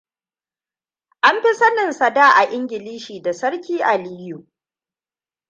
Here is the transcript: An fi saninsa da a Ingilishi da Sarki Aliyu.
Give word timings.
An 1.29 1.41
fi 1.43 1.53
saninsa 1.55 2.09
da 2.13 2.29
a 2.35 2.43
Ingilishi 2.51 3.21
da 3.21 3.33
Sarki 3.33 3.83
Aliyu. 3.83 4.47